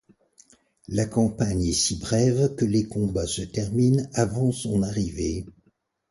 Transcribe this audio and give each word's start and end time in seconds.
La 0.87 1.05
campagne 1.05 1.63
est 1.67 1.73
si 1.73 1.97
brève 1.97 2.55
que 2.55 2.65
les 2.65 2.87
combats 2.87 3.27
se 3.27 3.43
terminent 3.43 4.09
avant 4.15 4.51
son 4.51 4.81
arrivée. 4.81 5.45